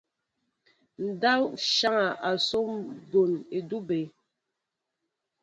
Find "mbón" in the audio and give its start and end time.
2.75-3.31